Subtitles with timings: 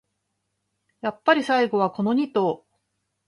[1.01, 2.65] やっぱり最後はこのニ頭